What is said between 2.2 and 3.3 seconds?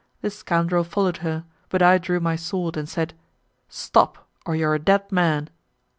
sword, and said,